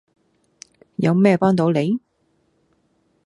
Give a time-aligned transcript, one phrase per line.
[0.95, 1.99] 有咩幫到你?